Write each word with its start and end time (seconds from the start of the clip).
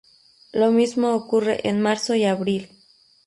Lo 0.51 0.71
mismo 0.71 1.13
ocurre 1.13 1.59
en 1.69 1.79
marzo 1.79 2.15
y 2.15 2.25
abril. 2.25 2.71